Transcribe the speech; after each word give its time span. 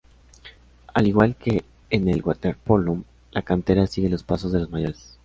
Al 0.95 1.05
igual 1.05 1.35
que 1.35 1.63
en 1.91 2.09
el 2.09 2.23
waterpolo, 2.23 3.03
la 3.33 3.43
cantera 3.43 3.85
sigue 3.85 4.09
los 4.09 4.23
pasos 4.23 4.51
de 4.51 4.57
los 4.61 4.71
mayores. 4.71 5.19